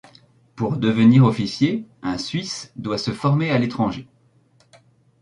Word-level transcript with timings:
Pour 0.55 0.77
devenir 0.77 1.23
officier, 1.25 1.85
un 2.01 2.17
Suisse 2.17 2.71
doit 2.75 2.97
se 2.97 3.11
former 3.11 3.51
à 3.51 3.59
l'étranger. 3.59 4.07